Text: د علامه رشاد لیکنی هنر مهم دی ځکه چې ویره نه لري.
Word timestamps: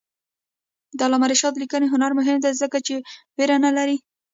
د 0.97 0.99
علامه 1.07 1.27
رشاد 1.33 1.53
لیکنی 1.61 1.87
هنر 1.93 2.11
مهم 2.19 2.37
دی 2.43 2.51
ځکه 2.61 2.77
چې 2.87 2.95
ویره 3.37 3.57
نه 3.65 3.71
لري. 3.77 3.97